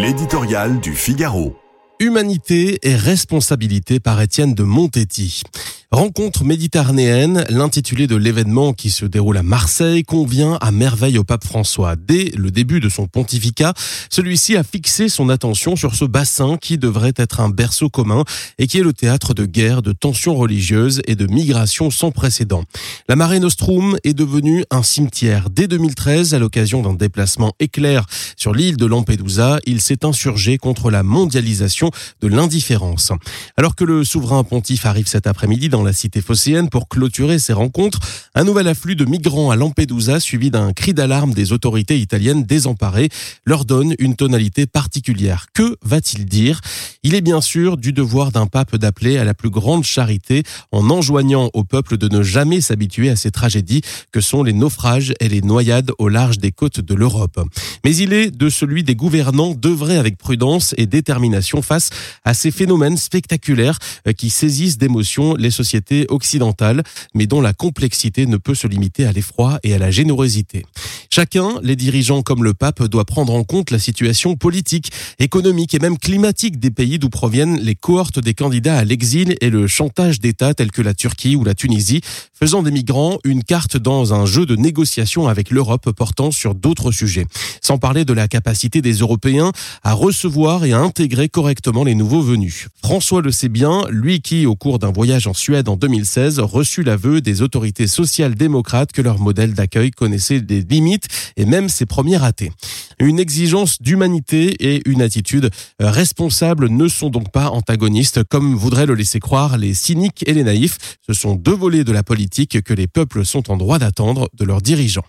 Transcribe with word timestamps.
L'éditorial 0.00 0.80
du 0.80 0.94
Figaro. 0.94 1.54
Humanité 1.98 2.78
et 2.88 2.96
responsabilité 2.96 4.00
par 4.00 4.18
Étienne 4.22 4.54
de 4.54 4.62
Montetti. 4.62 5.42
Rencontre 5.92 6.44
méditerranéenne, 6.44 7.44
l'intitulé 7.48 8.06
de 8.06 8.14
l'événement 8.14 8.72
qui 8.74 8.90
se 8.90 9.04
déroule 9.04 9.38
à 9.38 9.42
Marseille 9.42 10.04
convient 10.04 10.56
à 10.60 10.70
merveille 10.70 11.18
au 11.18 11.24
pape 11.24 11.44
François. 11.44 11.96
Dès 11.96 12.30
le 12.36 12.52
début 12.52 12.78
de 12.78 12.88
son 12.88 13.08
pontificat, 13.08 13.74
celui-ci 14.08 14.56
a 14.56 14.62
fixé 14.62 15.08
son 15.08 15.28
attention 15.28 15.74
sur 15.74 15.96
ce 15.96 16.04
bassin 16.04 16.58
qui 16.58 16.78
devrait 16.78 17.14
être 17.16 17.40
un 17.40 17.48
berceau 17.48 17.88
commun 17.88 18.22
et 18.58 18.68
qui 18.68 18.78
est 18.78 18.84
le 18.84 18.92
théâtre 18.92 19.34
de 19.34 19.44
guerre, 19.46 19.82
de 19.82 19.90
tensions 19.90 20.36
religieuses 20.36 21.02
et 21.08 21.16
de 21.16 21.26
migrations 21.26 21.90
sans 21.90 22.12
précédent. 22.12 22.62
La 23.08 23.16
Mare 23.16 23.40
Nostrum 23.40 23.98
est 24.04 24.14
devenue 24.14 24.64
un 24.70 24.84
cimetière. 24.84 25.50
Dès 25.50 25.66
2013, 25.66 26.34
à 26.34 26.38
l'occasion 26.38 26.82
d'un 26.82 26.94
déplacement 26.94 27.52
éclair 27.58 28.06
sur 28.36 28.54
l'île 28.54 28.76
de 28.76 28.86
Lampedusa, 28.86 29.58
il 29.66 29.80
s'est 29.80 30.04
insurgé 30.04 30.56
contre 30.56 30.92
la 30.92 31.02
mondialisation 31.02 31.90
de 32.20 32.28
l'indifférence. 32.28 33.10
Alors 33.56 33.74
que 33.74 33.82
le 33.82 34.04
souverain 34.04 34.44
pontife 34.44 34.86
arrive 34.86 35.08
cet 35.08 35.26
après-midi 35.26 35.68
dans 35.68 35.79
la 35.82 35.92
cité 35.92 36.20
phocéenne 36.20 36.68
pour 36.68 36.88
clôturer 36.88 37.38
ces 37.38 37.52
rencontres. 37.52 37.98
Un 38.34 38.44
nouvel 38.44 38.68
afflux 38.68 38.96
de 38.96 39.04
migrants 39.04 39.50
à 39.50 39.56
Lampedusa, 39.56 40.20
suivi 40.20 40.50
d'un 40.50 40.72
cri 40.72 40.94
d'alarme 40.94 41.34
des 41.34 41.52
autorités 41.52 41.98
italiennes 41.98 42.44
désemparées, 42.44 43.08
leur 43.44 43.64
donne 43.64 43.94
une 43.98 44.16
tonalité 44.16 44.66
particulière. 44.66 45.46
Que 45.54 45.76
va-t-il 45.82 46.26
dire? 46.26 46.60
Il 47.02 47.14
est 47.14 47.20
bien 47.20 47.40
sûr 47.40 47.76
du 47.76 47.92
devoir 47.92 48.32
d'un 48.32 48.46
pape 48.46 48.76
d'appeler 48.76 49.18
à 49.18 49.24
la 49.24 49.34
plus 49.34 49.50
grande 49.50 49.84
charité 49.84 50.42
en 50.72 50.90
enjoignant 50.90 51.50
au 51.54 51.64
peuple 51.64 51.96
de 51.96 52.08
ne 52.08 52.22
jamais 52.22 52.60
s'habituer 52.60 53.10
à 53.10 53.16
ces 53.16 53.30
tragédies 53.30 53.82
que 54.12 54.20
sont 54.20 54.42
les 54.42 54.52
naufrages 54.52 55.14
et 55.20 55.28
les 55.28 55.40
noyades 55.40 55.92
au 55.98 56.08
large 56.08 56.38
des 56.38 56.52
côtes 56.52 56.80
de 56.80 56.94
l'Europe. 56.94 57.40
Mais 57.84 57.96
il 57.96 58.12
est 58.12 58.30
de 58.30 58.48
celui 58.48 58.84
des 58.84 58.94
gouvernants 58.94 59.54
d'œuvrer 59.54 59.96
avec 59.96 60.18
prudence 60.18 60.74
et 60.76 60.86
détermination 60.86 61.62
face 61.62 61.90
à 62.24 62.34
ces 62.34 62.50
phénomènes 62.50 62.96
spectaculaires 62.96 63.78
euh, 64.06 64.12
qui 64.12 64.30
saisissent 64.30 64.78
d'émotion 64.78 65.34
les 65.34 65.50
sociétés 65.50 65.69
occidentale, 66.08 66.82
mais 67.14 67.26
dont 67.26 67.40
la 67.40 67.52
complexité 67.52 68.26
ne 68.26 68.36
peut 68.36 68.54
se 68.54 68.66
limiter 68.66 69.04
à 69.04 69.12
l'effroi 69.12 69.58
et 69.62 69.74
à 69.74 69.78
la 69.78 69.90
générosité. 69.90 70.64
Chacun, 71.10 71.54
les 71.62 71.76
dirigeants 71.76 72.22
comme 72.22 72.44
le 72.44 72.54
pape, 72.54 72.84
doit 72.84 73.04
prendre 73.04 73.34
en 73.34 73.44
compte 73.44 73.70
la 73.70 73.78
situation 73.78 74.36
politique, 74.36 74.92
économique 75.18 75.74
et 75.74 75.78
même 75.78 75.98
climatique 75.98 76.58
des 76.58 76.70
pays 76.70 76.98
d'où 76.98 77.08
proviennent 77.08 77.58
les 77.58 77.74
cohortes 77.74 78.20
des 78.20 78.34
candidats 78.34 78.78
à 78.78 78.84
l'exil 78.84 79.36
et 79.40 79.50
le 79.50 79.66
chantage 79.66 80.20
d'États 80.20 80.54
tels 80.54 80.70
que 80.70 80.82
la 80.82 80.94
Turquie 80.94 81.36
ou 81.36 81.44
la 81.44 81.54
Tunisie, 81.54 82.00
faisant 82.32 82.62
des 82.62 82.70
migrants 82.70 83.18
une 83.24 83.42
carte 83.42 83.76
dans 83.76 84.14
un 84.14 84.24
jeu 84.24 84.46
de 84.46 84.56
négociation 84.56 85.28
avec 85.28 85.50
l'Europe 85.50 85.90
portant 85.92 86.30
sur 86.30 86.54
d'autres 86.54 86.92
sujets. 86.92 87.26
Sans 87.60 87.78
parler 87.78 88.04
de 88.04 88.12
la 88.12 88.28
capacité 88.28 88.80
des 88.80 88.94
Européens 88.94 89.52
à 89.82 89.92
recevoir 89.92 90.64
et 90.64 90.72
à 90.72 90.78
intégrer 90.78 91.28
correctement 91.28 91.84
les 91.84 91.94
nouveaux 91.94 92.22
venus. 92.22 92.68
François 92.82 93.20
le 93.20 93.32
sait 93.32 93.48
bien, 93.48 93.84
lui 93.90 94.20
qui, 94.20 94.46
au 94.46 94.54
cours 94.54 94.78
d'un 94.78 94.90
voyage 94.90 95.26
en 95.26 95.34
Suède 95.34 95.59
en 95.68 95.76
2016, 95.76 96.40
reçut 96.40 96.82
l'aveu 96.82 97.20
des 97.20 97.42
autorités 97.42 97.86
sociales 97.86 98.34
démocrates 98.34 98.92
que 98.92 99.02
leur 99.02 99.18
modèle 99.18 99.54
d'accueil 99.54 99.90
connaissait 99.90 100.40
des 100.40 100.62
limites 100.62 101.06
et 101.36 101.44
même 101.44 101.68
ses 101.68 101.86
premiers 101.86 102.16
ratés. 102.16 102.52
Une 102.98 103.18
exigence 103.18 103.80
d'humanité 103.80 104.54
et 104.60 104.82
une 104.88 105.02
attitude 105.02 105.50
euh, 105.80 105.90
responsable 105.90 106.68
ne 106.68 106.86
sont 106.88 107.10
donc 107.10 107.30
pas 107.30 107.48
antagonistes 107.48 108.24
comme 108.24 108.54
voudraient 108.54 108.86
le 108.86 108.94
laisser 108.94 109.20
croire 109.20 109.58
les 109.58 109.74
cyniques 109.74 110.22
et 110.26 110.34
les 110.34 110.44
naïfs. 110.44 110.78
Ce 111.06 111.14
sont 111.14 111.34
deux 111.34 111.54
volets 111.54 111.84
de 111.84 111.92
la 111.92 112.02
politique 112.02 112.62
que 112.62 112.74
les 112.74 112.86
peuples 112.86 113.24
sont 113.24 113.50
en 113.50 113.56
droit 113.56 113.78
d'attendre 113.78 114.28
de 114.34 114.44
leurs 114.44 114.62
dirigeants. 114.62 115.04